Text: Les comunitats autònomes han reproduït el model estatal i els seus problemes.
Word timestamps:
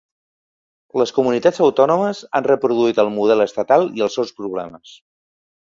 Les 1.01 1.13
comunitats 1.17 1.61
autònomes 1.67 2.23
han 2.39 2.49
reproduït 2.49 3.05
el 3.05 3.15
model 3.19 3.47
estatal 3.49 3.89
i 4.01 4.09
els 4.09 4.21
seus 4.21 4.37
problemes. 4.41 5.01